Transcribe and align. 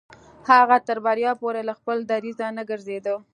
هغه 0.49 0.77
تر 0.87 0.97
بريا 1.05 1.31
پورې 1.41 1.61
له 1.69 1.73
خپل 1.79 1.97
دريځه 2.11 2.47
نه 2.57 2.63
ګرځېده. 2.69 3.15